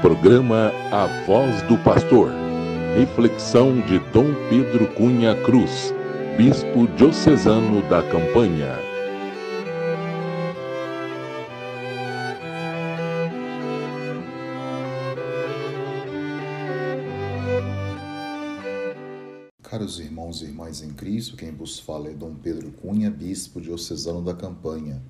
Programa 0.00 0.70
A 0.92 1.06
Voz 1.26 1.60
do 1.62 1.76
Pastor. 1.78 2.30
Reflexão 2.96 3.80
de 3.80 3.98
Dom 4.12 4.32
Pedro 4.48 4.86
Cunha 4.94 5.34
Cruz, 5.42 5.92
Bispo 6.36 6.86
Diocesano 6.96 7.82
da 7.88 8.00
Campanha. 8.00 8.78
Caros 19.62 19.98
irmãos 19.98 20.42
e 20.42 20.44
irmãs 20.44 20.80
em 20.80 20.90
Cristo, 20.90 21.36
quem 21.36 21.50
vos 21.50 21.80
fala 21.80 22.08
é 22.08 22.14
Dom 22.14 22.36
Pedro 22.36 22.70
Cunha, 22.70 23.10
Bispo 23.10 23.60
Diocesano 23.60 24.22
da 24.22 24.32
Campanha. 24.32 25.02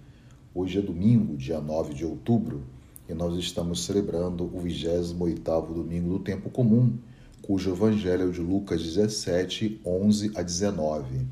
Hoje 0.54 0.78
é 0.78 0.82
domingo, 0.82 1.36
dia 1.36 1.60
9 1.60 1.92
de 1.92 2.06
outubro, 2.06 2.77
e 3.08 3.14
nós 3.14 3.36
estamos 3.38 3.84
celebrando 3.84 4.44
o 4.44 4.62
28º 4.62 5.72
domingo 5.72 6.10
do 6.10 6.18
tempo 6.18 6.50
comum, 6.50 6.92
cujo 7.40 7.70
evangelho 7.70 8.28
é 8.28 8.32
de 8.32 8.40
Lucas 8.40 8.82
17, 8.82 9.80
11 9.84 10.32
a 10.34 10.42
19. 10.42 11.26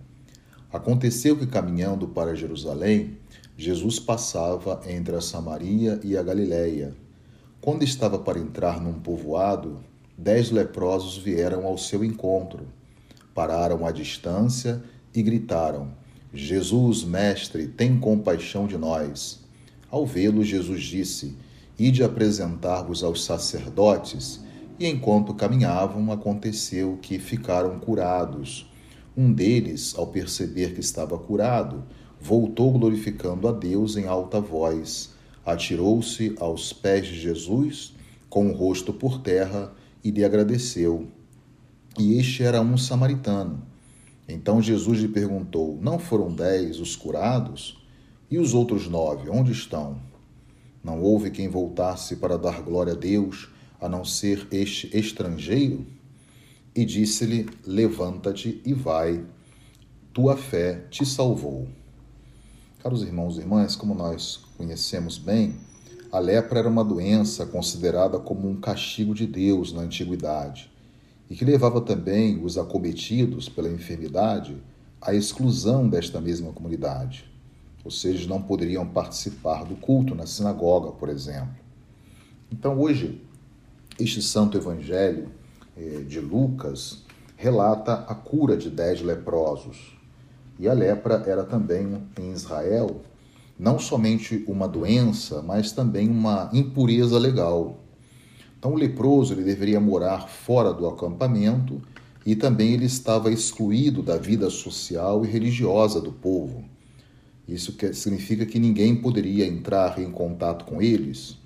Aconteceu 0.73 1.36
que 1.36 1.47
caminhando 1.47 2.09
para 2.09 2.34
Jerusalém, 2.34 3.19
Jesus 3.59 3.98
passava 3.98 4.80
entre 4.86 5.14
a 5.14 5.20
Samaria 5.20 6.00
e 6.02 6.16
a 6.16 6.23
Galiléia. 6.23 6.95
Quando 7.60 7.83
estava 7.83 8.19
para 8.19 8.38
entrar 8.38 8.80
num 8.80 8.95
povoado, 8.95 9.78
dez 10.16 10.50
leprosos 10.50 11.19
vieram 11.19 11.66
ao 11.66 11.77
seu 11.77 12.02
encontro. 12.02 12.66
Pararam 13.34 13.84
à 13.84 13.91
distância 13.91 14.83
e 15.14 15.22
gritaram: 15.22 15.92
Jesus, 16.33 17.05
mestre, 17.05 17.66
tem 17.66 17.98
compaixão 17.98 18.66
de 18.66 18.78
nós. 18.78 19.41
Ao 19.91 20.06
vê-lo, 20.06 20.42
Jesus 20.42 20.83
disse: 20.83 21.36
Ide 21.78 22.02
apresentar-vos 22.02 23.04
aos 23.04 23.22
sacerdotes. 23.24 24.40
E 24.78 24.86
enquanto 24.86 25.34
caminhavam, 25.34 26.10
aconteceu 26.10 26.98
que 27.02 27.18
ficaram 27.18 27.78
curados. 27.78 28.70
Um 29.16 29.33
deles, 29.33 29.94
ao 29.96 30.06
perceber 30.06 30.74
que 30.74 30.80
estava 30.80 31.18
curado, 31.18 31.84
voltou 32.20 32.72
glorificando 32.72 33.46
a 33.46 33.52
Deus 33.52 33.96
em 33.96 34.06
alta 34.06 34.41
voz. 34.41 35.14
Atirou-se 35.44 36.34
aos 36.41 36.72
pés 36.72 37.06
de 37.06 37.20
Jesus, 37.20 37.94
com 38.28 38.48
o 38.48 38.52
rosto 38.55 38.92
por 38.92 39.20
terra, 39.20 39.72
e 40.02 40.11
lhe 40.11 40.24
agradeceu. 40.24 41.06
E 41.98 42.18
este 42.18 42.42
era 42.42 42.61
um 42.61 42.77
samaritano. 42.77 43.62
Então 44.28 44.62
Jesus 44.62 44.98
lhe 44.98 45.08
perguntou: 45.08 45.78
Não 45.80 45.98
foram 45.98 46.33
dez 46.33 46.80
os 46.80 46.96
curados? 46.96 47.83
E 48.30 48.38
os 48.38 48.55
outros 48.55 48.88
nove, 48.88 49.30
onde 49.30 49.52
estão? 49.52 50.00
Não 50.87 51.03
houve 51.03 51.33
quem 51.33 51.48
voltasse 51.48 52.15
para 52.15 52.39
dar 52.39 52.62
glória 52.62 52.92
a 52.92 52.97
Deus, 52.97 53.48
a 53.81 53.89
não 53.89 54.05
ser 54.05 54.47
este 54.53 54.97
estrangeiro? 54.97 55.84
E 56.73 56.84
disse-lhe: 56.84 57.51
Levanta-te 57.67 58.62
e 58.65 58.73
vai, 58.73 59.25
tua 60.14 60.37
fé 60.37 60.87
te 60.89 61.05
salvou. 61.05 61.67
Caros 62.79 63.03
irmãos 63.03 63.37
e 63.37 63.41
irmãs, 63.41 63.75
como 63.75 63.97
nós 63.97 64.37
conhecemos 64.57 65.19
bem, 65.19 65.57
a 66.12 66.20
lepra 66.20 66.61
era 66.61 66.69
uma 66.69 66.84
doença 66.84 67.45
considerada 67.45 68.20
como 68.20 68.48
um 68.48 68.61
castigo 68.61 69.12
de 69.12 69.27
Deus 69.27 69.73
na 69.73 69.83
antiguidade 69.83 70.70
e 71.29 71.34
que 71.34 71.45
levava 71.45 71.81
também 71.81 72.41
os 72.45 72.57
acometidos 72.57 73.48
pela 73.48 73.69
enfermidade 73.69 74.57
à 75.01 75.12
exclusão 75.12 75.89
desta 75.89 76.20
mesma 76.20 76.53
comunidade 76.53 77.36
seja, 77.91 78.29
não 78.29 78.41
poderiam 78.41 78.87
participar 78.87 79.65
do 79.65 79.77
culto 79.77 80.15
na 80.15 80.27
sinagoga, 80.27 80.92
por 80.92 81.09
exemplo. 81.09 81.55
Então, 82.51 82.79
hoje, 82.81 83.20
este 83.98 84.23
santo 84.23 84.56
evangelho 84.56 85.29
eh, 85.77 86.05
de 86.07 86.20
Lucas 86.20 87.05
relata 87.37 87.95
a 88.09 88.14
cura 88.14 88.57
de 88.57 88.70
dez 88.70 89.02
leprosos. 89.02 89.96
E 90.58 90.69
a 90.69 90.73
lepra 90.73 91.23
era 91.27 91.45
também 91.45 92.02
em 92.19 92.33
Israel 92.33 93.02
não 93.58 93.79
somente 93.79 94.45
uma 94.46 94.69
doença, 94.69 95.42
mas 95.42 95.73
também 95.73 96.11
uma 96.11 96.51
impureza 96.52 97.19
legal. 97.19 97.79
Então, 98.58 98.73
o 98.73 98.77
leproso 98.77 99.35
ele 99.35 99.45
deveria 99.45 99.80
morar 99.80 100.29
fora 100.29 100.73
do 100.73 100.86
acampamento 100.86 101.80
e 102.25 102.35
também 102.35 102.73
ele 102.73 102.85
estava 102.86 103.30
excluído 103.30 104.02
da 104.02 104.17
vida 104.17 104.51
social 104.51 105.25
e 105.25 105.29
religiosa 105.29 106.01
do 106.01 106.13
povo. 106.13 106.64
Isso 107.48 107.77
significa 107.92 108.45
que 108.45 108.58
ninguém 108.58 108.96
poderia 108.96 109.46
entrar 109.46 110.01
em 110.01 110.11
contato 110.11 110.64
com 110.64 110.83
eles. 110.83 111.39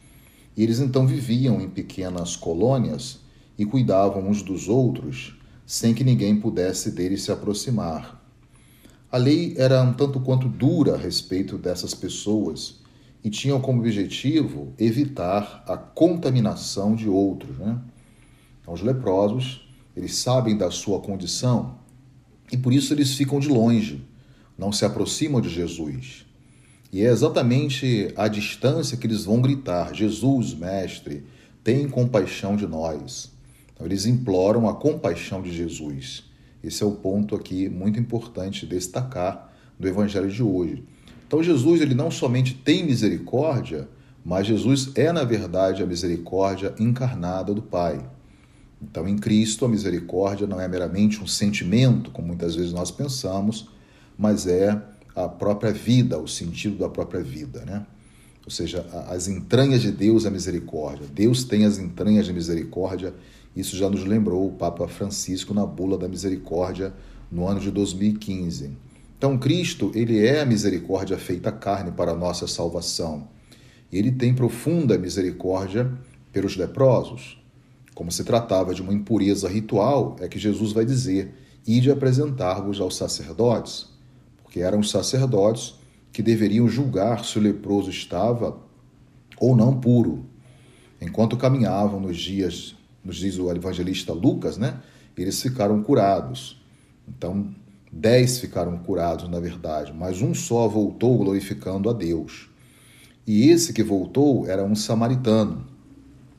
E 0.56 0.62
eles 0.62 0.80
então 0.80 1.06
viviam 1.06 1.60
em 1.60 1.68
pequenas 1.68 2.36
colônias 2.36 3.20
e 3.58 3.66
cuidavam 3.66 4.28
uns 4.28 4.42
dos 4.42 4.68
outros, 4.68 5.36
sem 5.66 5.92
que 5.92 6.02
ninguém 6.02 6.40
pudesse 6.40 6.90
deles 6.90 7.22
se 7.22 7.30
aproximar. 7.30 8.18
A 9.12 9.18
lei 9.18 9.54
era 9.58 9.82
um 9.82 9.92
tanto 9.92 10.20
quanto 10.20 10.48
dura 10.48 10.94
a 10.94 10.98
respeito 10.98 11.58
dessas 11.58 11.94
pessoas 11.94 12.80
e 13.22 13.28
tinha 13.28 13.58
como 13.60 13.80
objetivo 13.80 14.72
evitar 14.78 15.62
a 15.66 15.76
contaminação 15.76 16.94
de 16.94 17.08
outros. 17.08 17.58
Né? 17.58 17.78
Então, 18.62 18.72
os 18.72 18.80
leprosos, 18.80 19.68
eles 19.94 20.14
sabem 20.14 20.56
da 20.56 20.70
sua 20.70 21.00
condição 21.00 21.78
e 22.50 22.56
por 22.56 22.72
isso 22.72 22.94
eles 22.94 23.12
ficam 23.14 23.38
de 23.38 23.48
longe 23.48 24.08
não 24.60 24.70
se 24.70 24.84
aproximam 24.84 25.40
de 25.40 25.48
Jesus. 25.48 26.26
E 26.92 27.00
é 27.00 27.08
exatamente 27.08 28.12
à 28.14 28.28
distância 28.28 28.96
que 28.98 29.06
eles 29.06 29.24
vão 29.24 29.40
gritar: 29.40 29.94
Jesus, 29.94 30.52
Mestre, 30.52 31.24
tem 31.64 31.88
compaixão 31.88 32.56
de 32.56 32.66
nós. 32.66 33.32
Então, 33.72 33.86
eles 33.86 34.04
imploram 34.04 34.68
a 34.68 34.74
compaixão 34.74 35.40
de 35.40 35.50
Jesus. 35.50 36.24
Esse 36.62 36.82
é 36.82 36.86
o 36.86 36.92
ponto 36.92 37.34
aqui 37.34 37.70
muito 37.70 37.98
importante 37.98 38.66
destacar 38.66 39.50
do 39.78 39.88
Evangelho 39.88 40.30
de 40.30 40.42
hoje. 40.42 40.84
Então, 41.26 41.42
Jesus 41.42 41.80
ele 41.80 41.94
não 41.94 42.10
somente 42.10 42.52
tem 42.52 42.84
misericórdia, 42.84 43.88
mas 44.22 44.46
Jesus 44.46 44.90
é, 44.94 45.10
na 45.10 45.24
verdade, 45.24 45.82
a 45.82 45.86
misericórdia 45.86 46.74
encarnada 46.78 47.54
do 47.54 47.62
Pai. 47.62 48.04
Então, 48.82 49.08
em 49.08 49.16
Cristo, 49.16 49.64
a 49.64 49.68
misericórdia 49.68 50.46
não 50.46 50.60
é 50.60 50.68
meramente 50.68 51.22
um 51.22 51.26
sentimento, 51.26 52.10
como 52.10 52.28
muitas 52.28 52.54
vezes 52.54 52.72
nós 52.72 52.90
pensamos, 52.90 53.70
mas 54.20 54.46
é 54.46 54.78
a 55.16 55.26
própria 55.26 55.72
vida, 55.72 56.18
o 56.18 56.28
sentido 56.28 56.76
da 56.76 56.90
própria 56.90 57.22
vida, 57.22 57.64
né? 57.64 57.86
Ou 58.44 58.50
seja, 58.50 58.84
as 59.08 59.28
entranhas 59.28 59.80
de 59.80 59.90
Deus 59.90 60.26
é 60.26 60.30
misericórdia. 60.30 61.06
Deus 61.10 61.42
tem 61.42 61.64
as 61.64 61.78
entranhas 61.78 62.26
de 62.26 62.32
misericórdia. 62.34 63.14
Isso 63.56 63.78
já 63.78 63.88
nos 63.88 64.04
lembrou 64.04 64.46
o 64.46 64.52
Papa 64.52 64.86
Francisco 64.86 65.54
na 65.54 65.64
bula 65.64 65.96
da 65.96 66.06
misericórdia 66.06 66.92
no 67.32 67.48
ano 67.48 67.60
de 67.60 67.70
2015. 67.70 68.72
Então, 69.16 69.38
Cristo, 69.38 69.90
ele 69.94 70.26
é 70.26 70.42
a 70.42 70.46
misericórdia 70.46 71.16
feita 71.16 71.50
carne 71.50 71.90
para 71.90 72.12
a 72.12 72.16
nossa 72.16 72.46
salvação. 72.46 73.26
E 73.90 73.96
ele 73.96 74.12
tem 74.12 74.34
profunda 74.34 74.98
misericórdia 74.98 75.90
pelos 76.30 76.56
leprosos. 76.56 77.42
Como 77.94 78.12
se 78.12 78.22
tratava 78.22 78.74
de 78.74 78.82
uma 78.82 78.92
impureza 78.92 79.48
ritual, 79.48 80.16
é 80.20 80.28
que 80.28 80.38
Jesus 80.38 80.72
vai 80.72 80.84
dizer: 80.84 81.32
Ide 81.66 81.90
apresentar-vos 81.90 82.80
aos 82.80 82.96
sacerdotes 82.96 83.88
que 84.50 84.60
eram 84.60 84.80
os 84.80 84.90
sacerdotes 84.90 85.74
que 86.12 86.22
deveriam 86.22 86.68
julgar 86.68 87.24
se 87.24 87.38
o 87.38 87.42
leproso 87.42 87.88
estava 87.88 88.58
ou 89.38 89.56
não 89.56 89.80
puro. 89.80 90.26
Enquanto 91.00 91.36
caminhavam 91.36 92.00
nos 92.00 92.18
dias, 92.18 92.74
nos 93.02 93.16
diz 93.16 93.38
o 93.38 93.50
evangelista 93.50 94.12
Lucas, 94.12 94.58
né? 94.58 94.80
Eles 95.16 95.40
ficaram 95.40 95.82
curados. 95.82 96.60
Então, 97.08 97.54
dez 97.92 98.38
ficaram 98.38 98.78
curados, 98.78 99.28
na 99.28 99.40
verdade, 99.40 99.92
mas 99.92 100.20
um 100.20 100.34
só 100.34 100.66
voltou 100.68 101.16
glorificando 101.18 101.88
a 101.88 101.92
Deus. 101.92 102.48
E 103.26 103.48
esse 103.48 103.72
que 103.72 103.82
voltou 103.82 104.46
era 104.46 104.64
um 104.64 104.74
samaritano. 104.74 105.66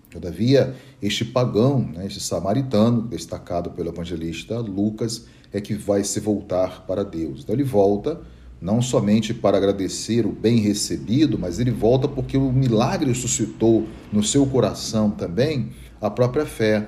Todavia, 0.09 0.75
este 1.01 1.23
pagão, 1.23 1.79
né, 1.79 2.05
este 2.05 2.19
samaritano, 2.19 3.03
destacado 3.03 3.71
pelo 3.71 3.89
evangelista 3.89 4.59
Lucas, 4.59 5.25
é 5.53 5.59
que 5.59 5.73
vai 5.73 6.03
se 6.03 6.19
voltar 6.19 6.85
para 6.85 7.03
Deus. 7.03 7.41
Então 7.41 7.55
ele 7.55 7.63
volta 7.63 8.21
não 8.61 8.81
somente 8.81 9.33
para 9.33 9.57
agradecer 9.57 10.25
o 10.25 10.31
bem 10.31 10.59
recebido, 10.59 11.37
mas 11.37 11.59
ele 11.59 11.71
volta 11.71 12.07
porque 12.07 12.37
o 12.37 12.51
milagre 12.51 13.13
suscitou 13.15 13.87
no 14.13 14.23
seu 14.23 14.45
coração 14.45 15.09
também 15.09 15.71
a 15.99 16.09
própria 16.09 16.45
fé. 16.45 16.87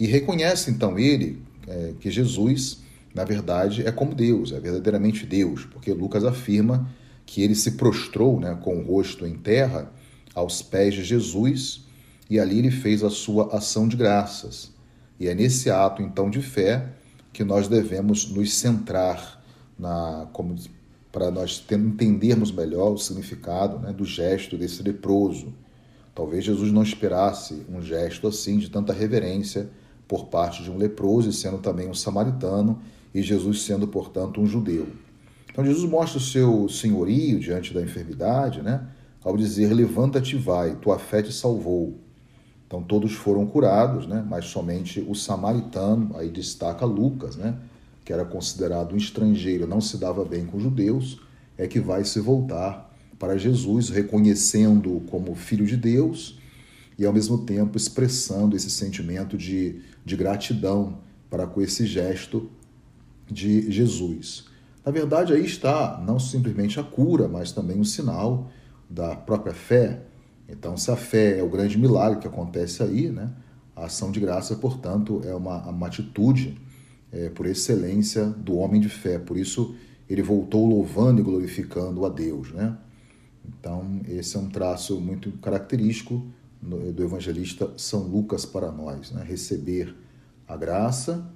E 0.00 0.06
reconhece 0.06 0.70
então 0.70 0.98
ele 0.98 1.42
é, 1.66 1.92
que 2.00 2.10
Jesus, 2.10 2.78
na 3.14 3.24
verdade, 3.24 3.86
é 3.86 3.92
como 3.92 4.14
Deus, 4.14 4.52
é 4.52 4.58
verdadeiramente 4.58 5.26
Deus, 5.26 5.66
porque 5.66 5.92
Lucas 5.92 6.24
afirma 6.24 6.88
que 7.26 7.42
ele 7.42 7.54
se 7.54 7.72
prostrou 7.72 8.40
né, 8.40 8.56
com 8.62 8.78
o 8.78 8.82
rosto 8.82 9.26
em 9.26 9.34
terra 9.34 9.92
aos 10.34 10.62
pés 10.62 10.94
de 10.94 11.04
Jesus 11.04 11.84
e 12.30 12.40
ali 12.40 12.58
ele 12.58 12.70
fez 12.70 13.02
a 13.02 13.10
sua 13.10 13.54
ação 13.54 13.86
de 13.86 13.96
graças. 13.96 14.72
E 15.20 15.28
é 15.28 15.34
nesse 15.34 15.68
ato 15.68 16.00
então 16.00 16.30
de 16.30 16.40
fé 16.40 16.86
que 17.38 17.44
nós 17.44 17.68
devemos 17.68 18.28
nos 18.28 18.52
centrar 18.52 19.40
na 19.78 20.26
como 20.32 20.56
para 21.12 21.30
nós 21.30 21.64
entendermos 21.70 22.50
melhor 22.50 22.94
o 22.94 22.98
significado 22.98 23.78
né, 23.78 23.92
do 23.92 24.04
gesto 24.04 24.58
desse 24.58 24.82
leproso. 24.82 25.54
Talvez 26.16 26.44
Jesus 26.44 26.72
não 26.72 26.82
esperasse 26.82 27.64
um 27.72 27.80
gesto 27.80 28.26
assim 28.26 28.58
de 28.58 28.68
tanta 28.68 28.92
reverência 28.92 29.70
por 30.08 30.26
parte 30.26 30.64
de 30.64 30.70
um 30.72 30.76
leproso 30.76 31.30
e 31.30 31.32
sendo 31.32 31.58
também 31.58 31.88
um 31.88 31.94
samaritano, 31.94 32.80
e 33.14 33.22
Jesus 33.22 33.62
sendo, 33.62 33.86
portanto, 33.86 34.40
um 34.40 34.46
judeu. 34.46 34.88
Então 35.48 35.64
Jesus 35.64 35.88
mostra 35.88 36.18
o 36.18 36.20
seu 36.20 36.68
senhorio 36.68 37.38
diante 37.38 37.72
da 37.72 37.80
enfermidade, 37.80 38.62
né? 38.62 38.84
Ao 39.22 39.36
dizer: 39.36 39.72
"Levanta-te 39.72 40.34
vai, 40.34 40.74
tua 40.74 40.98
fé 40.98 41.22
te 41.22 41.32
salvou". 41.32 42.00
Então 42.68 42.82
todos 42.82 43.14
foram 43.14 43.46
curados, 43.46 44.06
né? 44.06 44.24
Mas 44.28 44.44
somente 44.44 45.00
o 45.00 45.14
samaritano, 45.14 46.14
aí 46.16 46.28
destaca 46.28 46.84
Lucas, 46.84 47.34
né? 47.34 47.56
Que 48.04 48.12
era 48.12 48.24
considerado 48.24 48.92
um 48.92 48.96
estrangeiro, 48.96 49.66
não 49.66 49.80
se 49.80 49.96
dava 49.96 50.22
bem 50.22 50.44
com 50.44 50.58
os 50.58 50.62
judeus, 50.62 51.18
é 51.56 51.66
que 51.66 51.80
vai 51.80 52.04
se 52.04 52.20
voltar 52.20 52.94
para 53.18 53.38
Jesus, 53.38 53.88
reconhecendo 53.88 55.02
como 55.10 55.34
filho 55.34 55.66
de 55.66 55.76
Deus 55.76 56.38
e 56.98 57.06
ao 57.06 57.12
mesmo 57.12 57.38
tempo 57.38 57.76
expressando 57.76 58.54
esse 58.54 58.70
sentimento 58.70 59.36
de, 59.36 59.80
de 60.04 60.14
gratidão 60.14 60.98
para 61.30 61.46
com 61.46 61.60
esse 61.60 61.86
gesto 61.86 62.50
de 63.26 63.70
Jesus. 63.72 64.46
Na 64.84 64.92
verdade, 64.92 65.32
aí 65.32 65.44
está 65.44 66.02
não 66.04 66.18
simplesmente 66.18 66.78
a 66.78 66.82
cura, 66.82 67.28
mas 67.28 67.52
também 67.52 67.78
um 67.78 67.84
sinal 67.84 68.50
da 68.88 69.14
própria 69.14 69.52
fé. 69.52 70.02
Então, 70.48 70.76
se 70.76 70.90
a 70.90 70.96
fé 70.96 71.38
é 71.38 71.42
o 71.42 71.48
grande 71.48 71.78
milagre 71.78 72.20
que 72.20 72.26
acontece 72.26 72.82
aí, 72.82 73.10
né? 73.10 73.30
a 73.76 73.84
ação 73.84 74.10
de 74.10 74.18
graça, 74.18 74.56
portanto, 74.56 75.20
é 75.24 75.34
uma, 75.34 75.68
uma 75.68 75.86
atitude 75.86 76.58
é, 77.12 77.28
por 77.28 77.46
excelência 77.46 78.26
do 78.26 78.56
homem 78.56 78.80
de 78.80 78.88
fé. 78.88 79.18
Por 79.18 79.36
isso, 79.36 79.74
ele 80.08 80.22
voltou 80.22 80.66
louvando 80.66 81.20
e 81.20 81.24
glorificando 81.24 82.04
a 82.06 82.08
Deus. 82.08 82.52
Né? 82.52 82.76
Então, 83.46 84.00
esse 84.08 84.36
é 84.36 84.40
um 84.40 84.48
traço 84.48 85.00
muito 85.00 85.30
característico 85.38 86.26
do 86.60 87.04
evangelista 87.04 87.72
São 87.76 88.02
Lucas 88.02 88.44
para 88.44 88.72
nós: 88.72 89.12
né? 89.12 89.22
receber 89.22 89.94
a 90.46 90.56
graça, 90.56 91.30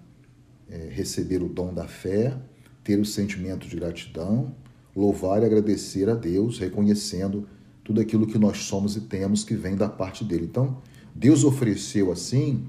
é, 0.69 0.89
receber 0.91 1.43
o 1.43 1.49
dom 1.49 1.73
da 1.73 1.87
fé 1.87 2.37
ter 2.85 2.99
o 2.99 3.05
sentimento 3.05 3.69
de 3.69 3.77
gratidão, 3.77 4.55
louvar 4.95 5.43
e 5.43 5.47
agradecer 5.47 6.09
a 6.09 6.15
Deus, 6.15 6.59
reconhecendo 6.59 7.49
tudo 7.85 8.01
aquilo 8.01 8.27
que 8.27 8.39
nós 8.39 8.59
somos 8.65 8.97
e 8.97 9.01
temos 9.01 9.45
que 9.45 9.55
vem 9.55 9.77
da 9.77 9.89
parte 9.89 10.25
dele. 10.25 10.45
Então, 10.45 10.79
Deus 11.15 11.45
ofereceu 11.45 12.11
assim 12.13 12.65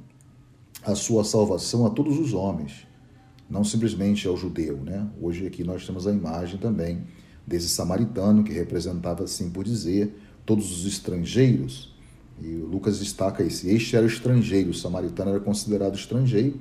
a 0.83 0.95
sua 0.95 1.23
salvação 1.23 1.85
a 1.85 1.89
todos 1.89 2.19
os 2.19 2.33
homens, 2.33 2.87
não 3.49 3.63
simplesmente 3.63 4.27
ao 4.27 4.35
judeu, 4.35 4.77
né? 4.77 5.07
Hoje 5.21 5.45
aqui 5.45 5.63
nós 5.63 5.85
temos 5.85 6.07
a 6.07 6.11
imagem 6.11 6.57
também 6.57 7.03
desse 7.45 7.69
samaritano 7.69 8.43
que 8.43 8.51
representava 8.51 9.23
assim 9.23 9.49
por 9.49 9.63
dizer 9.63 10.13
todos 10.45 10.71
os 10.71 10.85
estrangeiros. 10.85 11.93
E 12.41 12.47
Lucas 12.47 12.99
destaca 12.99 13.43
esse, 13.43 13.69
este 13.69 13.95
era 13.95 14.05
estrangeiro, 14.05 14.71
o 14.71 14.73
samaritano 14.73 15.29
era 15.31 15.39
considerado 15.39 15.95
estrangeiro 15.95 16.59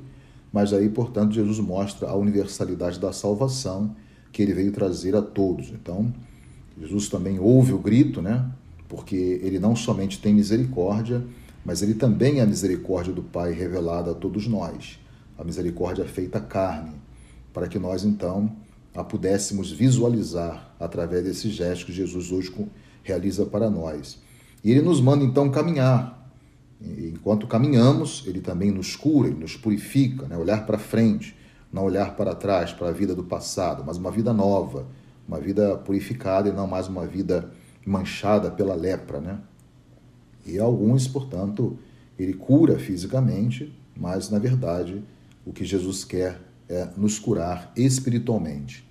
mas 0.53 0.73
aí, 0.73 0.89
portanto, 0.89 1.33
Jesus 1.33 1.59
mostra 1.59 2.09
a 2.09 2.15
universalidade 2.15 3.01
da 3.01 3.13
salvação 3.13 3.97
que 4.31 4.43
ele 4.43 4.53
veio 4.53 4.71
trazer 4.71 5.17
a 5.17 5.23
todos. 5.23 5.71
Então, 5.71 6.13
Jesus 6.79 7.09
também 7.09 7.39
ouve 7.39 7.73
o 7.73 7.79
grito, 7.79 8.21
né? 8.21 8.51
Porque 8.89 9.41
ele 9.43 9.59
não 9.59 9.75
somente 9.75 10.21
tem 10.21 10.35
misericórdia, 10.35 11.25
mas 11.65 11.83
ele 11.83 11.95
também 11.95 12.39
é 12.39 12.43
a 12.43 12.47
misericórdia 12.47 13.13
do 13.13 13.23
Pai 13.23 13.53
revelada 13.53 14.11
a 14.11 14.15
todos 14.15 14.47
nós. 14.47 14.99
A 15.39 15.45
misericórdia 15.45 16.05
feita 16.05 16.41
carne, 16.41 16.93
para 17.53 17.69
que 17.69 17.79
nós 17.79 18.05
então 18.05 18.51
a 18.95 19.03
pudéssemos 19.03 19.71
visualizar 19.71 20.75
através 20.79 21.25
desse 21.25 21.49
gesto 21.51 21.87
que 21.87 21.93
Jesus 21.93 22.31
hoje 22.31 22.53
realiza 23.03 23.47
para 23.47 23.71
nós. 23.71 24.19
E 24.63 24.71
ele 24.71 24.83
nos 24.83 25.01
manda 25.01 25.25
então 25.25 25.51
caminhar, 25.51 26.31
enquanto 26.81 27.47
caminhamos, 27.47 28.25
ele 28.27 28.41
também 28.41 28.71
nos 28.71 28.95
cura, 28.95 29.29
ele 29.29 29.39
nos 29.39 29.57
purifica, 29.57 30.27
né? 30.27 30.37
olhar 30.37 30.67
para 30.67 30.79
frente, 30.79 31.35
não 31.73 31.85
olhar 31.85 32.17
para 32.17 32.35
trás, 32.35 32.73
para 32.73 32.89
a 32.89 32.93
vida 32.93 33.15
do 33.15 33.25
passado, 33.25 33.83
mas 33.85 33.97
uma 33.97 34.11
vida 34.11 34.33
nova, 34.33 34.87
uma 35.27 35.41
vida 35.41 35.77
purificada 35.79 36.49
e 36.49 36.53
não 36.53 36.67
mais 36.67 36.89
uma 36.89 37.07
vida 37.07 37.51
manchada 37.85 38.51
pela 38.51 38.75
lepra. 38.75 39.21
Né? 39.21 39.39
E 40.47 40.59
alguns, 40.59 41.07
portanto, 41.07 41.79
ele 42.19 42.35
cura 42.35 42.79
fisicamente, 42.79 43.77
mas 43.97 44.31
na 44.31 44.39
verdade 44.39 45.03
o 45.45 45.53
que 45.53 45.65
Jesus 45.65 46.05
quer 46.05 46.41
é 46.69 46.89
nos 46.97 47.19
curar 47.19 47.73
espiritualmente. 47.77 48.89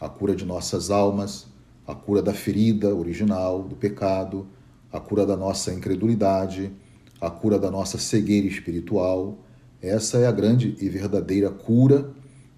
A 0.00 0.08
cura 0.08 0.34
de 0.34 0.44
nossas 0.44 0.90
almas, 0.90 1.46
a 1.86 1.94
cura 1.94 2.20
da 2.20 2.34
ferida 2.34 2.94
original, 2.94 3.62
do 3.62 3.76
pecado, 3.76 4.46
a 4.92 5.00
cura 5.00 5.24
da 5.24 5.36
nossa 5.36 5.72
incredulidade, 5.72 6.72
a 7.20 7.30
cura 7.30 7.58
da 7.58 7.70
nossa 7.70 7.98
cegueira 7.98 8.46
espiritual. 8.46 9.38
Essa 9.80 10.18
é 10.18 10.26
a 10.26 10.32
grande 10.32 10.76
e 10.80 10.88
verdadeira 10.88 11.50
cura 11.50 12.12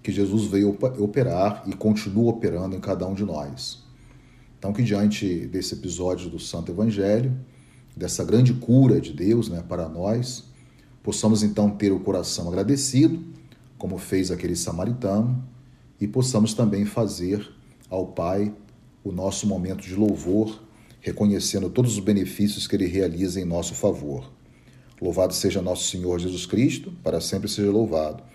que 0.05 0.11
Jesus 0.11 0.45
veio 0.45 0.77
operar 0.99 1.63
e 1.65 1.73
continua 1.73 2.29
operando 2.29 2.75
em 2.75 2.79
cada 2.79 3.07
um 3.07 3.15
de 3.15 3.23
nós. 3.23 3.83
Então, 4.59 4.71
que 4.71 4.83
diante 4.83 5.47
desse 5.47 5.73
episódio 5.73 6.29
do 6.29 6.37
Santo 6.37 6.71
Evangelho, 6.71 7.35
dessa 7.97 8.23
grande 8.23 8.53
cura 8.53 9.01
de 9.01 9.11
Deus 9.11 9.49
né, 9.49 9.63
para 9.67 9.89
nós, 9.89 10.43
possamos 11.01 11.41
então 11.41 11.71
ter 11.71 11.91
o 11.91 11.99
coração 11.99 12.47
agradecido, 12.47 13.19
como 13.79 13.97
fez 13.97 14.29
aquele 14.29 14.55
samaritano, 14.55 15.43
e 15.99 16.07
possamos 16.07 16.53
também 16.53 16.85
fazer 16.85 17.51
ao 17.89 18.05
Pai 18.05 18.53
o 19.03 19.11
nosso 19.11 19.47
momento 19.47 19.81
de 19.81 19.95
louvor, 19.95 20.61
reconhecendo 21.01 21.67
todos 21.67 21.93
os 21.93 21.99
benefícios 21.99 22.67
que 22.67 22.75
Ele 22.75 22.85
realiza 22.85 23.41
em 23.41 23.45
nosso 23.45 23.73
favor. 23.73 24.31
Louvado 25.01 25.33
seja 25.33 25.63
nosso 25.63 25.89
Senhor 25.89 26.19
Jesus 26.19 26.45
Cristo, 26.45 26.93
para 27.03 27.19
sempre 27.19 27.49
seja 27.49 27.71
louvado. 27.71 28.34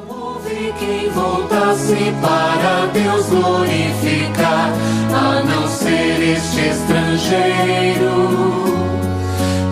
quem 0.77 1.09
voltasse 1.09 1.95
para 2.21 2.85
Deus 2.87 3.27
glorificar, 3.27 4.71
a 5.13 5.43
não 5.43 5.67
ser 5.67 6.21
este 6.21 6.61
estrangeiro. 6.69 8.11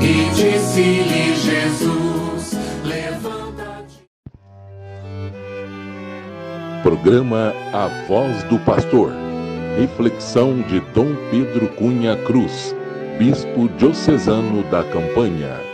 E 0.02 0.30
disse-lhe 0.34 1.36
Jesus: 1.36 2.58
Levanta-te. 2.84 4.04
Programa 6.84 7.54
A 7.74 7.88
Voz 8.08 8.44
do 8.44 8.58
Pastor. 8.60 9.12
Reflexão 9.78 10.62
de 10.62 10.80
Dom 10.94 11.16
Pedro 11.32 11.68
Cunha 11.70 12.18
Cruz, 12.26 12.76
Bispo 13.18 13.70
Diocesano 13.78 14.64
da 14.64 14.84
Campanha. 14.84 15.69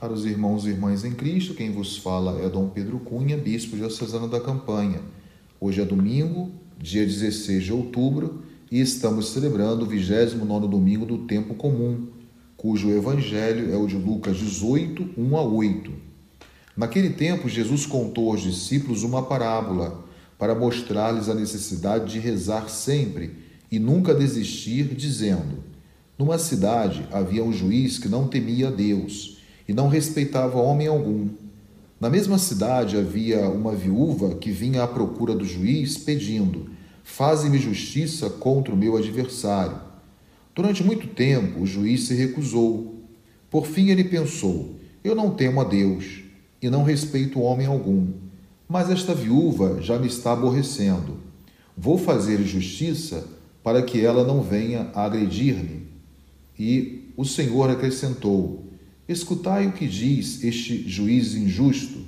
Caros 0.00 0.24
irmãos 0.24 0.64
e 0.64 0.68
irmãs 0.68 1.04
em 1.04 1.10
Cristo, 1.10 1.54
quem 1.54 1.72
vos 1.72 1.96
fala 1.96 2.40
é 2.40 2.48
Dom 2.48 2.68
Pedro 2.68 3.00
Cunha, 3.00 3.36
bispo 3.36 3.74
diocesano 3.76 4.28
da 4.28 4.38
Campanha. 4.38 5.00
Hoje 5.60 5.80
é 5.80 5.84
domingo, 5.84 6.52
dia 6.78 7.04
16 7.04 7.64
de 7.64 7.72
outubro, 7.72 8.44
e 8.70 8.80
estamos 8.80 9.30
celebrando 9.30 9.82
o 9.82 9.88
29 9.88 10.68
domingo 10.68 11.04
do 11.04 11.26
tempo 11.26 11.52
comum, 11.52 12.06
cujo 12.56 12.90
evangelho 12.90 13.74
é 13.74 13.76
o 13.76 13.88
de 13.88 13.96
Lucas 13.96 14.36
18, 14.36 15.14
1 15.18 15.36
a 15.36 15.42
8. 15.42 15.92
Naquele 16.76 17.10
tempo, 17.10 17.48
Jesus 17.48 17.84
contou 17.84 18.30
aos 18.30 18.42
discípulos 18.42 19.02
uma 19.02 19.24
parábola 19.24 20.04
para 20.38 20.54
mostrar-lhes 20.54 21.28
a 21.28 21.34
necessidade 21.34 22.12
de 22.12 22.20
rezar 22.20 22.70
sempre 22.70 23.32
e 23.68 23.80
nunca 23.80 24.14
desistir, 24.14 24.94
dizendo: 24.94 25.64
Numa 26.16 26.38
cidade 26.38 27.04
havia 27.10 27.42
um 27.42 27.52
juiz 27.52 27.98
que 27.98 28.08
não 28.08 28.28
temia 28.28 28.68
a 28.68 28.70
Deus 28.70 29.37
e 29.68 29.74
não 29.74 29.86
respeitava 29.86 30.58
homem 30.58 30.86
algum. 30.86 31.28
Na 32.00 32.08
mesma 32.08 32.38
cidade 32.38 32.96
havia 32.96 33.48
uma 33.48 33.74
viúva 33.74 34.36
que 34.36 34.50
vinha 34.50 34.82
à 34.82 34.88
procura 34.88 35.34
do 35.34 35.44
juiz 35.44 35.98
pedindo: 35.98 36.70
Faze-me 37.04 37.58
justiça 37.58 38.30
contra 38.30 38.72
o 38.72 38.76
meu 38.76 38.96
adversário. 38.96 39.78
Durante 40.54 40.82
muito 40.82 41.06
tempo 41.08 41.60
o 41.60 41.66
juiz 41.66 42.06
se 42.06 42.14
recusou. 42.14 43.02
Por 43.50 43.66
fim 43.66 43.90
ele 43.90 44.04
pensou: 44.04 44.76
Eu 45.04 45.14
não 45.14 45.30
temo 45.30 45.60
a 45.60 45.64
Deus 45.64 46.22
e 46.62 46.70
não 46.70 46.82
respeito 46.82 47.40
homem 47.40 47.66
algum, 47.66 48.08
mas 48.68 48.90
esta 48.90 49.14
viúva 49.14 49.82
já 49.82 49.98
me 49.98 50.06
está 50.06 50.32
aborrecendo. 50.32 51.18
Vou 51.76 51.98
fazer 51.98 52.42
justiça 52.42 53.24
para 53.62 53.82
que 53.82 54.04
ela 54.04 54.24
não 54.24 54.40
venha 54.40 54.90
a 54.94 55.04
agredir-me. 55.04 55.86
E 56.58 57.12
o 57.16 57.24
Senhor 57.24 57.70
acrescentou: 57.70 58.64
Escutai 59.08 59.66
o 59.66 59.72
que 59.72 59.88
diz 59.88 60.44
este 60.44 60.86
juiz 60.86 61.34
injusto. 61.34 62.00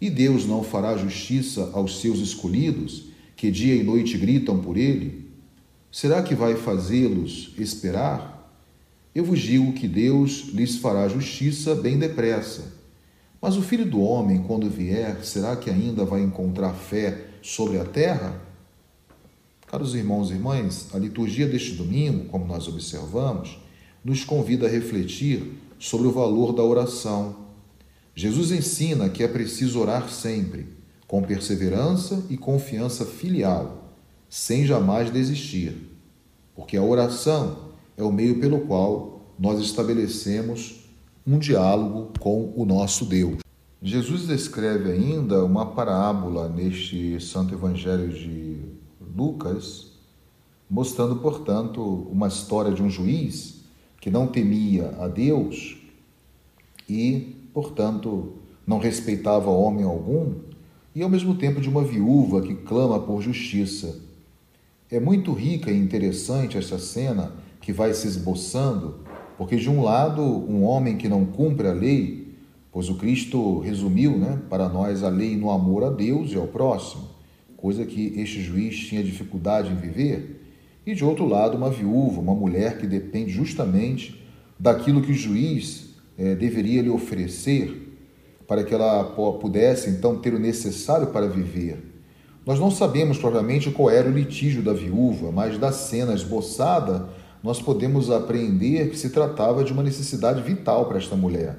E 0.00 0.10
Deus 0.10 0.44
não 0.44 0.64
fará 0.64 0.96
justiça 0.96 1.70
aos 1.72 2.00
seus 2.00 2.18
escolhidos, 2.18 3.04
que 3.36 3.50
dia 3.50 3.74
e 3.76 3.84
noite 3.84 4.18
gritam 4.18 4.60
por 4.60 4.76
ele? 4.76 5.28
Será 5.92 6.22
que 6.22 6.34
vai 6.34 6.56
fazê-los 6.56 7.54
esperar? 7.56 8.34
Eu 9.14 9.24
vos 9.24 9.38
digo 9.38 9.72
que 9.74 9.86
Deus 9.86 10.48
lhes 10.52 10.76
fará 10.76 11.08
justiça 11.08 11.74
bem 11.74 11.96
depressa. 11.98 12.72
Mas 13.40 13.56
o 13.56 13.62
filho 13.62 13.86
do 13.86 14.00
homem, 14.00 14.42
quando 14.42 14.68
vier, 14.68 15.24
será 15.24 15.54
que 15.54 15.70
ainda 15.70 16.04
vai 16.04 16.22
encontrar 16.22 16.72
fé 16.72 17.26
sobre 17.40 17.78
a 17.78 17.84
terra? 17.84 18.40
Caros 19.68 19.94
irmãos 19.94 20.30
e 20.30 20.34
irmãs, 20.34 20.88
a 20.92 20.98
liturgia 20.98 21.46
deste 21.46 21.72
domingo, 21.72 22.24
como 22.24 22.44
nós 22.44 22.66
observamos, 22.66 23.58
nos 24.04 24.24
convida 24.24 24.66
a 24.66 24.70
refletir 24.70 25.52
sobre 25.78 26.06
o 26.06 26.12
valor 26.12 26.52
da 26.52 26.62
oração. 26.62 27.36
Jesus 28.14 28.52
ensina 28.52 29.08
que 29.08 29.22
é 29.22 29.28
preciso 29.28 29.80
orar 29.80 30.08
sempre, 30.08 30.68
com 31.06 31.22
perseverança 31.22 32.24
e 32.30 32.36
confiança 32.36 33.04
filial, 33.04 33.92
sem 34.28 34.64
jamais 34.64 35.10
desistir, 35.10 35.90
porque 36.54 36.76
a 36.76 36.82
oração 36.82 37.70
é 37.96 38.02
o 38.02 38.12
meio 38.12 38.40
pelo 38.40 38.60
qual 38.60 39.20
nós 39.38 39.60
estabelecemos 39.60 40.84
um 41.26 41.38
diálogo 41.38 42.12
com 42.20 42.52
o 42.56 42.64
nosso 42.64 43.04
Deus. 43.04 43.38
Jesus 43.82 44.26
descreve 44.26 44.90
ainda 44.90 45.44
uma 45.44 45.66
parábola 45.66 46.48
neste 46.48 47.20
Santo 47.20 47.54
Evangelho 47.54 48.08
de 48.08 48.60
Lucas, 49.14 49.92
mostrando, 50.70 51.16
portanto, 51.16 51.82
uma 52.10 52.28
história 52.28 52.72
de 52.72 52.82
um 52.82 52.88
juiz 52.88 53.63
que 54.04 54.10
não 54.10 54.26
temia 54.26 54.94
a 54.98 55.08
Deus 55.08 55.78
e, 56.86 57.36
portanto, 57.54 58.34
não 58.66 58.78
respeitava 58.78 59.48
homem 59.48 59.82
algum, 59.82 60.34
e 60.94 61.02
ao 61.02 61.08
mesmo 61.08 61.36
tempo 61.36 61.58
de 61.58 61.70
uma 61.70 61.82
viúva 61.82 62.42
que 62.42 62.54
clama 62.54 63.00
por 63.00 63.22
justiça. 63.22 63.98
É 64.90 65.00
muito 65.00 65.32
rica 65.32 65.70
e 65.70 65.78
interessante 65.78 66.58
essa 66.58 66.78
cena 66.78 67.32
que 67.62 67.72
vai 67.72 67.94
se 67.94 68.06
esboçando, 68.06 68.96
porque 69.38 69.56
de 69.56 69.70
um 69.70 69.82
lado, 69.82 70.20
um 70.20 70.64
homem 70.64 70.98
que 70.98 71.08
não 71.08 71.24
cumpre 71.24 71.66
a 71.66 71.72
lei, 71.72 72.28
pois 72.70 72.90
o 72.90 72.96
Cristo 72.96 73.60
resumiu 73.60 74.18
né, 74.18 74.38
para 74.50 74.68
nós 74.68 75.02
a 75.02 75.08
lei 75.08 75.34
no 75.34 75.50
amor 75.50 75.82
a 75.82 75.88
Deus 75.88 76.30
e 76.30 76.36
ao 76.36 76.46
próximo, 76.46 77.08
coisa 77.56 77.86
que 77.86 78.12
este 78.20 78.42
juiz 78.42 78.76
tinha 78.80 79.02
dificuldade 79.02 79.72
em 79.72 79.76
viver, 79.76 80.43
e 80.86 80.94
de 80.94 81.04
outro 81.04 81.26
lado, 81.26 81.56
uma 81.56 81.70
viúva, 81.70 82.20
uma 82.20 82.34
mulher 82.34 82.78
que 82.78 82.86
depende 82.86 83.32
justamente 83.32 84.22
daquilo 84.58 85.02
que 85.02 85.12
o 85.12 85.14
juiz 85.14 85.90
é, 86.18 86.34
deveria 86.34 86.82
lhe 86.82 86.90
oferecer 86.90 87.84
para 88.46 88.62
que 88.62 88.74
ela 88.74 89.04
pudesse 89.40 89.88
então 89.88 90.18
ter 90.18 90.34
o 90.34 90.38
necessário 90.38 91.06
para 91.08 91.26
viver. 91.26 91.92
Nós 92.44 92.60
não 92.60 92.70
sabemos 92.70 93.16
propriamente 93.16 93.70
qual 93.70 93.88
era 93.88 94.08
o 94.08 94.12
litígio 94.12 94.62
da 94.62 94.74
viúva, 94.74 95.32
mas 95.32 95.58
da 95.58 95.72
cena 95.72 96.12
esboçada 96.12 97.08
nós 97.42 97.60
podemos 97.60 98.10
apreender 98.10 98.90
que 98.90 98.98
se 98.98 99.10
tratava 99.10 99.64
de 99.64 99.72
uma 99.72 99.82
necessidade 99.82 100.42
vital 100.42 100.86
para 100.86 100.98
esta 100.98 101.16
mulher, 101.16 101.56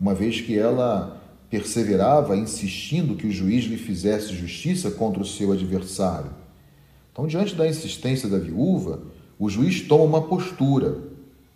uma 0.00 0.14
vez 0.14 0.40
que 0.40 0.58
ela 0.58 1.20
perseverava 1.50 2.36
insistindo 2.36 3.16
que 3.16 3.26
o 3.26 3.30
juiz 3.30 3.64
lhe 3.64 3.76
fizesse 3.76 4.34
justiça 4.34 4.90
contra 4.90 5.22
o 5.22 5.26
seu 5.26 5.52
adversário. 5.52 6.30
Então, 7.14 7.28
diante 7.28 7.54
da 7.54 7.68
insistência 7.68 8.28
da 8.28 8.38
viúva, 8.38 9.00
o 9.38 9.48
juiz 9.48 9.82
toma 9.82 10.02
uma 10.02 10.22
postura, 10.22 10.98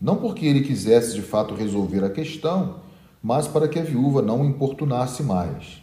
não 0.00 0.14
porque 0.14 0.46
ele 0.46 0.60
quisesse 0.60 1.16
de 1.16 1.20
fato 1.20 1.52
resolver 1.52 2.04
a 2.04 2.10
questão, 2.10 2.76
mas 3.20 3.48
para 3.48 3.66
que 3.66 3.76
a 3.76 3.82
viúva 3.82 4.22
não 4.22 4.44
importunasse 4.44 5.24
mais. 5.24 5.82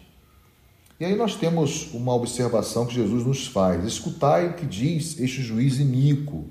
E 0.98 1.03
aí 1.03 1.13
nós 1.17 1.36
temos 1.36 1.94
uma 1.94 2.13
observação 2.15 2.86
que 2.86 2.96
Jesus 2.96 3.25
nos 3.25 3.48
faz: 3.48 3.84
escutai 3.84 4.48
o 4.48 4.53
que 4.53 4.65
diz 4.65 5.20
este 5.20 5.41
juiz 5.41 5.77
iníquo. 5.77 6.46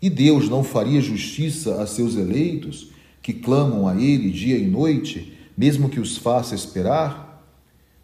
E 0.00 0.08
Deus 0.08 0.48
não 0.48 0.62
faria 0.62 1.00
justiça 1.00 1.82
a 1.82 1.88
seus 1.88 2.14
eleitos, 2.14 2.92
que 3.20 3.32
clamam 3.32 3.88
a 3.88 4.00
Ele 4.00 4.30
dia 4.30 4.56
e 4.56 4.68
noite, 4.68 5.36
mesmo 5.56 5.88
que 5.88 5.98
os 5.98 6.16
faça 6.16 6.54
esperar? 6.54 7.44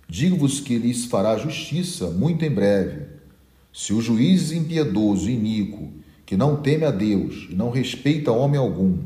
Digo-vos 0.09 0.59
que 0.59 0.77
lhes 0.77 1.05
fará 1.05 1.37
justiça 1.37 2.11
muito 2.11 2.45
em 2.45 2.51
breve. 2.51 3.10
Se 3.73 3.93
o 3.93 4.01
juiz 4.01 4.51
impiedoso 4.51 5.31
e 5.31 5.35
iníquo, 5.35 5.91
que 6.27 6.37
não 6.37 6.57
teme 6.57 6.85
a 6.85 6.91
Deus 6.91 7.49
e 7.51 7.55
não 7.55 7.71
respeita 7.71 8.33
homem 8.33 8.59
algum, 8.59 8.99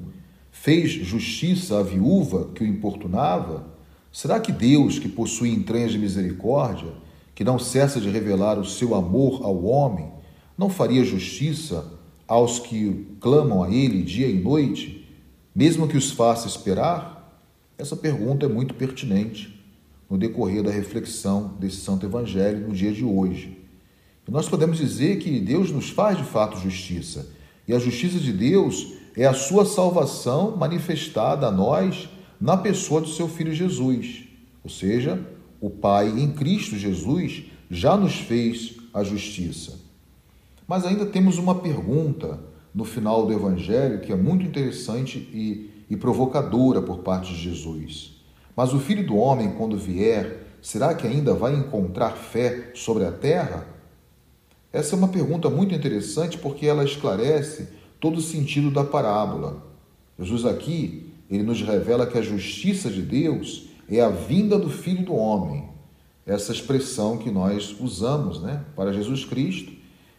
fez 0.50 0.90
justiça 0.90 1.78
à 1.78 1.83
viúva 1.83 2.50
que 2.54 2.62
o 2.62 2.66
importunava, 2.66 3.66
será 4.11 4.40
que 4.40 4.52
Deus, 4.52 4.99
que 4.99 5.09
possui 5.09 5.50
entranhas 5.50 5.92
de 5.92 5.99
misericórdia, 5.99 6.92
que 7.35 7.44
não 7.44 7.59
cessa 7.59 8.00
de 8.00 8.09
revelar 8.09 8.59
o 8.59 8.64
seu 8.64 8.94
amor 8.94 9.44
ao 9.44 9.64
homem, 9.64 10.09
não 10.56 10.71
faria 10.71 11.04
justiça 11.04 11.92
aos 12.26 12.59
que 12.59 13.06
clamam 13.21 13.62
a 13.62 13.71
Ele 13.71 14.02
dia 14.02 14.28
e 14.28 14.40
noite, 14.40 15.06
mesmo 15.54 15.87
que 15.87 15.97
os 15.97 16.11
faça 16.11 16.47
esperar? 16.47 17.42
Essa 17.76 17.97
pergunta 17.97 18.47
é 18.47 18.49
muito 18.49 18.75
pertinente 18.75 19.62
no 20.09 20.16
decorrer 20.16 20.62
da 20.62 20.71
reflexão 20.71 21.54
desse 21.59 21.76
Santo 21.78 22.06
Evangelho 22.06 22.68
no 22.68 22.75
dia 22.75 22.92
de 22.92 23.04
hoje. 23.04 23.63
Nós 24.28 24.49
podemos 24.49 24.78
dizer 24.78 25.19
que 25.19 25.38
Deus 25.38 25.71
nos 25.71 25.90
faz 25.90 26.16
de 26.16 26.25
fato 26.25 26.59
justiça, 26.59 27.28
e 27.69 27.75
a 27.75 27.78
justiça 27.78 28.19
de 28.19 28.33
Deus 28.33 28.95
é 29.16 29.26
a 29.26 29.35
sua 29.35 29.64
salvação 29.64 30.57
manifestada 30.57 31.47
a 31.47 31.52
nós 31.52 32.09
na 32.40 32.57
pessoa 32.57 33.00
do 33.00 33.09
seu 33.09 33.28
Filho 33.28 33.54
Jesus. 33.54 34.25
Ou 34.62 34.71
seja, 34.71 35.25
o 35.61 35.71
Pai 35.71 36.09
em 36.09 36.33
Cristo 36.33 36.76
Jesus 36.76 37.45
já 37.71 37.97
nos 37.97 38.14
fez 38.14 38.76
a 38.93 39.02
justiça. 39.04 39.78
Mas 40.66 40.85
ainda 40.85 41.07
temos 41.07 41.38
uma 41.38 41.54
pergunta 41.57 42.40
no 42.75 42.85
final 42.85 43.26
do 43.26 43.33
Evangelho 43.33 44.00
que 44.00 44.12
é 44.12 44.16
muito 44.16 44.45
interessante 44.45 45.19
e, 45.19 45.71
e 45.88 45.97
provocadora 45.97 46.83
por 46.83 46.99
parte 46.99 47.33
de 47.33 47.40
Jesus. 47.40 48.14
Mas 48.57 48.73
o 48.73 48.81
filho 48.81 49.07
do 49.07 49.16
homem, 49.16 49.52
quando 49.52 49.76
vier, 49.76 50.47
será 50.62 50.95
que 50.95 51.07
ainda 51.07 51.35
vai 51.35 51.54
encontrar 51.54 52.12
fé 52.12 52.71
sobre 52.75 53.04
a 53.04 53.12
terra? 53.12 53.74
Essa 54.75 54.97
é 54.97 54.99
uma 54.99 55.07
pergunta 55.07 55.49
muito 55.49 55.73
interessante 55.73 56.37
porque 56.37 56.66
ela 56.66 56.83
esclarece 56.83 57.69
todo 58.00 58.16
o 58.16 58.21
sentido 58.21 58.73
da 58.73 58.83
parábola. 58.83 59.64
Jesus 60.19 60.45
aqui, 60.45 61.12
ele 61.31 61.45
nos 61.45 61.62
revela 61.62 62.09
que 62.09 62.19
a 62.19 62.23
justiça 62.23 62.90
de 62.90 63.00
Deus 63.00 63.69
é 63.88 64.00
a 64.00 64.09
vinda 64.09 64.59
do 64.59 64.69
Filho 64.69 65.04
do 65.04 65.14
Homem. 65.14 65.69
Essa 66.26 66.50
expressão 66.50 67.19
que 67.19 67.31
nós 67.31 67.76
usamos 67.78 68.43
né, 68.43 68.64
para 68.75 68.93
Jesus 68.93 69.25
Cristo 69.25 69.73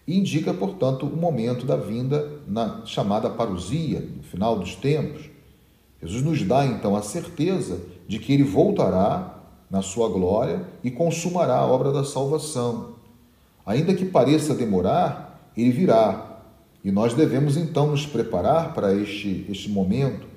indica, 0.08 0.54
portanto, 0.54 1.06
o 1.06 1.18
momento 1.18 1.66
da 1.66 1.76
vinda 1.76 2.40
na 2.48 2.86
chamada 2.86 3.30
parousia, 3.30 4.00
no 4.00 4.24
final 4.24 4.58
dos 4.58 4.74
tempos. 4.76 5.30
Jesus 6.02 6.24
nos 6.24 6.42
dá 6.44 6.66
então 6.66 6.96
a 6.96 7.02
certeza 7.02 7.82
de 8.08 8.20
que 8.20 8.32
ele 8.32 8.44
voltará 8.44 9.38
na 9.70 9.82
sua 9.82 10.08
glória 10.08 10.66
e 10.82 10.90
consumará 10.90 11.58
a 11.58 11.66
obra 11.66 11.92
da 11.92 12.06
salvação. 12.06 12.96
Ainda 13.66 13.94
que 13.94 14.06
pareça 14.06 14.54
demorar, 14.54 15.52
ele 15.58 15.72
virá. 15.72 16.42
E 16.84 16.92
nós 16.92 17.14
devemos 17.14 17.58
então 17.58 17.88
nos 17.88 18.06
preparar 18.06 18.74
para 18.74 18.94
este, 18.94 19.46
este 19.50 19.70
momento 19.70 20.28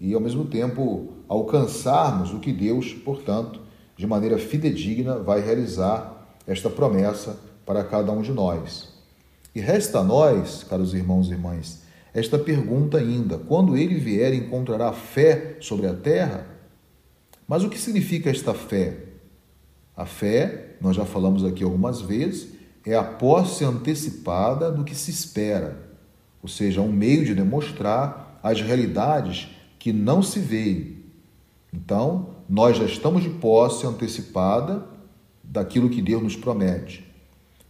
e, 0.00 0.14
ao 0.14 0.20
mesmo 0.20 0.46
tempo, 0.46 1.12
alcançarmos 1.28 2.32
o 2.32 2.40
que 2.40 2.52
Deus, 2.52 2.94
portanto, 2.94 3.60
de 3.96 4.06
maneira 4.06 4.38
fidedigna, 4.38 5.18
vai 5.18 5.42
realizar 5.42 6.26
esta 6.46 6.70
promessa 6.70 7.38
para 7.66 7.84
cada 7.84 8.10
um 8.12 8.22
de 8.22 8.32
nós. 8.32 8.88
E 9.54 9.60
resta 9.60 9.98
a 9.98 10.04
nós, 10.04 10.64
caros 10.64 10.94
irmãos 10.94 11.28
e 11.28 11.32
irmãs, 11.32 11.82
esta 12.14 12.38
pergunta 12.38 12.98
ainda: 12.98 13.36
quando 13.36 13.76
ele 13.76 13.96
vier, 13.96 14.32
encontrará 14.32 14.92
fé 14.92 15.56
sobre 15.60 15.86
a 15.86 15.94
terra? 15.94 16.46
Mas 17.46 17.62
o 17.62 17.68
que 17.68 17.78
significa 17.78 18.30
esta 18.30 18.54
fé? 18.54 18.96
A 19.96 20.06
fé, 20.06 20.76
nós 20.80 20.96
já 20.96 21.04
falamos 21.04 21.44
aqui 21.44 21.62
algumas 21.62 22.00
vezes, 22.00 22.48
é 22.84 22.94
a 22.94 23.04
posse 23.04 23.64
antecipada 23.64 24.70
do 24.70 24.84
que 24.84 24.94
se 24.94 25.10
espera, 25.10 25.90
ou 26.42 26.48
seja, 26.48 26.80
um 26.80 26.90
meio 26.90 27.24
de 27.24 27.34
demonstrar 27.34 28.38
as 28.42 28.60
realidades 28.60 29.48
que 29.78 29.92
não 29.92 30.22
se 30.22 30.38
veem. 30.38 30.98
Então, 31.72 32.30
nós 32.48 32.76
já 32.76 32.84
estamos 32.84 33.22
de 33.22 33.30
posse 33.30 33.86
antecipada 33.86 34.84
daquilo 35.42 35.90
que 35.90 36.02
Deus 36.02 36.22
nos 36.22 36.36
promete. 36.36 37.06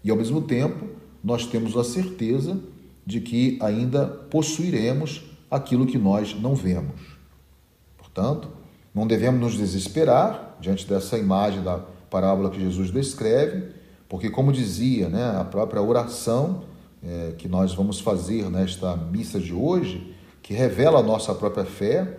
E 0.03 0.11
ao 0.11 0.17
mesmo 0.17 0.43
tempo, 0.43 0.89
nós 1.23 1.47
temos 1.47 1.77
a 1.77 1.85
certeza 1.85 2.59
de 3.05 3.21
que 3.21 3.59
ainda 3.61 4.07
possuiremos 4.07 5.25
aquilo 5.51 5.87
que 5.87 5.99
nós 5.99 6.35
não 6.35 6.55
vemos. 6.55 7.01
Portanto, 7.99 8.49
não 8.95 9.07
devemos 9.07 9.41
nos 9.41 9.55
desesperar 9.55 10.57
diante 10.61 10.87
dessa 10.87 11.19
imagem 11.19 11.63
da 11.63 11.79
parábola 12.11 12.51
que 12.51 12.61
Jesus 12.61 12.91
descreve, 12.91 13.80
porque, 14.11 14.29
como 14.29 14.53
dizia 14.53 15.09
né, 15.09 15.37
a 15.39 15.45
própria 15.45 15.81
oração 15.81 16.65
é, 17.01 17.33
que 17.39 17.47
nós 17.47 17.73
vamos 17.73 18.01
fazer 18.01 18.51
nesta 18.51 18.97
missa 18.97 19.39
de 19.39 19.55
hoje, 19.55 20.13
que 20.43 20.53
revela 20.53 20.99
a 20.99 21.03
nossa 21.03 21.33
própria 21.33 21.65
fé, 21.65 22.19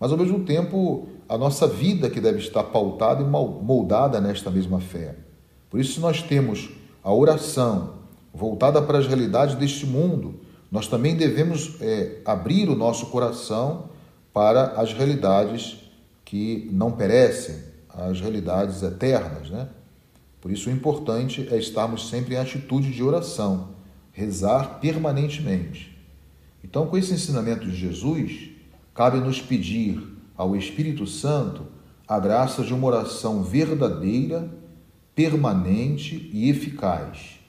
mas 0.00 0.10
ao 0.10 0.16
mesmo 0.16 0.44
tempo 0.44 1.06
a 1.28 1.36
nossa 1.36 1.66
vida 1.66 2.08
que 2.08 2.22
deve 2.22 2.38
estar 2.38 2.64
pautada 2.64 3.22
e 3.22 3.26
moldada 3.26 4.18
nesta 4.18 4.50
mesma 4.50 4.80
fé. 4.80 5.14
Por 5.68 5.78
isso, 5.78 6.00
nós 6.00 6.22
temos 6.22 6.70
a 7.04 7.12
oração 7.12 7.96
voltada 8.32 8.80
para 8.80 8.96
as 8.96 9.06
realidades 9.06 9.56
deste 9.56 9.84
mundo, 9.84 10.40
nós 10.72 10.88
também 10.88 11.14
devemos 11.16 11.76
é, 11.82 12.22
abrir 12.24 12.70
o 12.70 12.74
nosso 12.74 13.06
coração 13.06 13.90
para 14.32 14.68
as 14.80 14.94
realidades 14.94 15.76
que 16.24 16.66
não 16.72 16.92
perecem, 16.92 17.56
as 17.90 18.22
realidades 18.22 18.82
eternas, 18.82 19.50
né? 19.50 19.68
Por 20.46 20.52
isso, 20.52 20.70
o 20.70 20.72
importante 20.72 21.48
é 21.50 21.58
estarmos 21.58 22.08
sempre 22.08 22.36
em 22.36 22.38
atitude 22.38 22.92
de 22.92 23.02
oração, 23.02 23.70
rezar 24.12 24.78
permanentemente. 24.78 25.98
Então, 26.62 26.86
com 26.86 26.96
esse 26.96 27.12
ensinamento 27.12 27.66
de 27.66 27.74
Jesus, 27.74 28.50
cabe 28.94 29.18
nos 29.18 29.40
pedir 29.40 30.00
ao 30.36 30.54
Espírito 30.54 31.04
Santo 31.04 31.66
a 32.06 32.20
graça 32.20 32.62
de 32.62 32.72
uma 32.72 32.86
oração 32.86 33.42
verdadeira, 33.42 34.48
permanente 35.16 36.30
e 36.32 36.48
eficaz, 36.48 37.40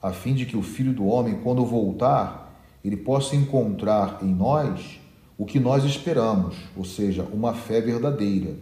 a 0.00 0.10
fim 0.10 0.32
de 0.32 0.46
que 0.46 0.56
o 0.56 0.62
Filho 0.62 0.94
do 0.94 1.04
Homem, 1.04 1.40
quando 1.42 1.62
voltar, 1.62 2.58
ele 2.82 2.96
possa 2.96 3.36
encontrar 3.36 4.20
em 4.22 4.34
nós 4.34 4.98
o 5.36 5.44
que 5.44 5.60
nós 5.60 5.84
esperamos, 5.84 6.56
ou 6.74 6.86
seja, 6.86 7.22
uma 7.34 7.52
fé 7.52 7.82
verdadeira. 7.82 8.56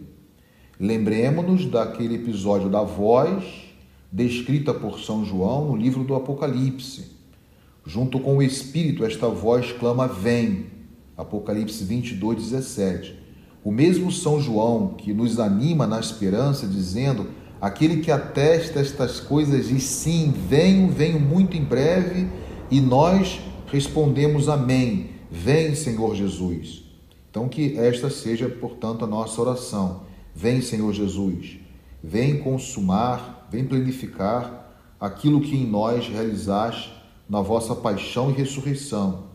Lembremos-nos 0.77 1.65
daquele 1.65 2.15
episódio 2.15 2.69
da 2.69 2.83
voz 2.83 3.68
descrita 4.11 4.73
por 4.73 4.99
São 4.99 5.23
João 5.23 5.67
no 5.67 5.75
livro 5.75 6.03
do 6.03 6.15
Apocalipse. 6.15 7.11
Junto 7.85 8.19
com 8.19 8.37
o 8.37 8.43
Espírito, 8.43 9.05
esta 9.05 9.27
voz 9.27 9.71
clama: 9.71 10.07
Vem. 10.07 10.67
Apocalipse 11.17 11.83
22, 11.83 12.37
17. 12.37 13.19
O 13.63 13.71
mesmo 13.71 14.11
São 14.11 14.39
João 14.39 14.95
que 14.97 15.13
nos 15.13 15.39
anima 15.39 15.85
na 15.85 15.99
esperança, 15.99 16.65
dizendo: 16.65 17.27
Aquele 17.59 17.97
que 17.97 18.11
atesta 18.11 18.79
estas 18.79 19.19
coisas 19.19 19.67
diz 19.67 19.83
sim, 19.83 20.33
venho, 20.47 20.87
venho 20.89 21.19
muito 21.19 21.57
em 21.57 21.63
breve, 21.63 22.27
e 22.71 22.79
nós 22.79 23.41
respondemos 23.67 24.47
amém. 24.47 25.09
Vem, 25.29 25.75
Senhor 25.75 26.15
Jesus. 26.15 26.83
Então, 27.29 27.47
que 27.47 27.77
esta 27.77 28.09
seja, 28.09 28.49
portanto, 28.49 29.03
a 29.03 29.07
nossa 29.07 29.39
oração. 29.41 30.03
Vem, 30.33 30.61
Senhor 30.61 30.91
Jesus. 30.93 31.59
Vem 32.03 32.39
consumar, 32.39 33.38
vem 33.49 33.65
planificar 33.65 34.67
aquilo 34.99 35.41
que 35.41 35.55
em 35.55 35.65
nós 35.65 36.07
realizaste 36.07 36.93
na 37.27 37.41
vossa 37.41 37.75
paixão 37.75 38.29
e 38.29 38.33
ressurreição 38.33 39.29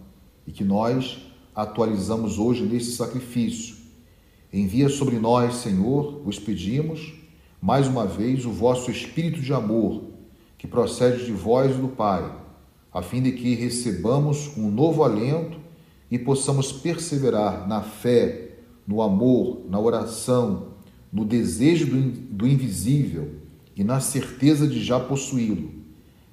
e 0.47 0.53
que 0.53 0.65
nós 0.65 1.19
atualizamos 1.55 2.39
hoje 2.39 2.65
nesse 2.65 2.93
sacrifício. 2.93 3.77
Envia 4.53 4.89
sobre 4.89 5.19
nós, 5.19 5.57
Senhor, 5.57 6.21
vos 6.25 6.39
pedimos, 6.39 7.15
mais 7.61 7.89
uma 7.89 8.07
vez, 8.07 8.45
o 8.45 8.51
vosso 8.51 8.91
Espírito 8.91 9.41
de 9.41 9.53
amor, 9.53 10.03
que 10.59 10.67
procede 10.67 11.25
de 11.25 11.33
vós 11.33 11.75
e 11.75 11.81
do 11.81 11.89
Pai, 11.89 12.31
a 12.93 13.03
fim 13.03 13.23
de 13.23 13.33
que 13.33 13.55
recebamos 13.55 14.57
um 14.57 14.71
novo 14.71 15.03
alento 15.03 15.59
e 16.11 16.19
possamos 16.19 16.73
perseverar 16.73 17.67
na 17.67 17.81
fé, 17.81 18.59
no 18.87 19.01
amor, 19.01 19.63
na 19.69 19.81
oração, 19.81 20.75
no 21.13 21.25
desejo 21.25 21.87
do, 21.87 22.11
do 22.11 22.47
invisível 22.47 23.44
e 23.77 23.83
na 23.83 24.01
certeza 24.01 24.67
de 24.67 24.83
já 24.83 25.01
possuí-lo. 25.01 25.71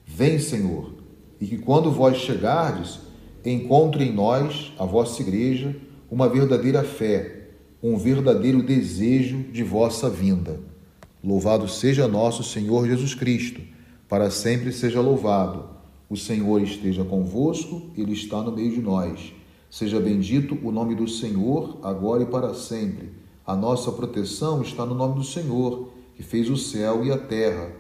Vem, 0.06 0.40
Senhor, 0.40 0.94
e 1.40 1.48
que 1.48 1.58
quando 1.58 1.92
vós 1.92 2.18
chegardes, 2.18 3.00
encontre 3.44 4.04
em 4.04 4.14
nós, 4.14 4.72
a 4.78 4.86
vossa 4.86 5.22
igreja, 5.22 5.76
uma 6.10 6.30
verdadeira 6.30 6.84
fé, 6.84 7.48
um 7.82 7.98
verdadeiro 7.98 8.62
desejo 8.62 9.40
de 9.52 9.64
vossa 9.64 10.10
vinda. 10.10 10.60
Louvado 11.24 11.68
seja 11.68 12.08
nosso 12.08 12.44
Senhor 12.44 12.88
Jesus 12.88 13.16
Cristo, 13.16 13.62
para 14.08 14.30
sempre 14.30 14.72
seja 14.72 15.02
louvado. 15.02 15.66
O 16.10 16.18
Senhor 16.18 16.62
esteja 16.62 17.04
convosco, 17.04 17.90
Ele 17.98 18.12
está 18.14 18.42
no 18.42 18.52
meio 18.52 18.72
de 18.72 18.82
nós. 18.82 19.34
Seja 19.70 20.00
bendito 20.00 20.58
o 20.62 20.72
nome 20.72 20.94
do 20.94 21.08
Senhor, 21.08 21.80
agora 21.82 22.24
e 22.24 22.26
para 22.26 22.54
sempre. 22.54 23.10
A 23.48 23.56
nossa 23.56 23.92
proteção 23.92 24.62
está 24.62 24.86
no 24.86 24.94
nome 24.94 25.16
do 25.16 25.24
Senhor, 25.24 25.90
que 26.16 26.24
fez 26.24 26.50
o 26.50 26.58
céu 26.58 27.04
e 27.06 27.12
a 27.12 27.18
terra, 27.18 27.72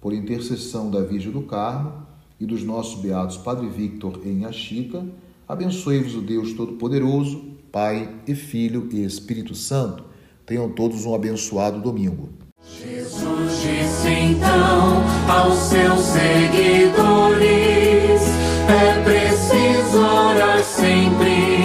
por 0.00 0.12
intercessão 0.12 0.90
da 0.90 1.00
Virgem 1.00 1.30
do 1.30 1.42
Carmo 1.42 2.06
e 2.38 2.46
dos 2.46 2.62
nossos 2.62 3.00
beatos 3.00 3.36
Padre 3.36 3.68
Victor 3.68 4.20
em 4.24 4.44
Axica, 4.44 5.04
abençoe-vos 5.46 6.14
o 6.14 6.20
Deus 6.20 6.54
Todo-Poderoso, 6.54 7.44
Pai 7.70 8.08
e 8.26 8.34
Filho 8.34 8.88
e 8.90 9.04
Espírito 9.04 9.54
Santo. 9.54 10.04
Tenham 10.46 10.70
todos 10.70 11.04
um 11.04 11.14
abençoado 11.14 11.80
domingo. 11.80 12.30
Jesus 12.62 13.62
disse 13.62 14.08
então 14.08 15.02
aos 15.28 15.58
seus 15.58 16.00
seguidores: 16.00 17.40
é 18.68 19.02
preciso 19.04 19.98
orar 19.98 20.62
sempre. 20.64 21.59